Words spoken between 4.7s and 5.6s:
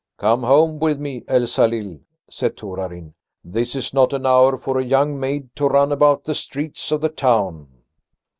a young maid